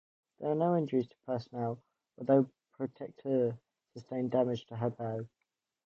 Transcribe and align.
There 0.39 0.49
were 0.49 0.55
no 0.55 0.75
injuries 0.75 1.05
to 1.09 1.15
personnel, 1.27 1.77
although 2.17 2.49
"Protecteur" 2.73 3.55
sustained 3.93 4.31
damage 4.31 4.65
to 4.65 4.75
her 4.77 4.89
bow. 4.89 5.27